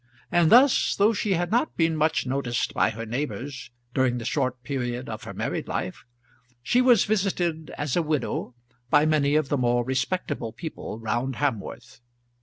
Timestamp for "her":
2.89-3.05, 5.25-5.33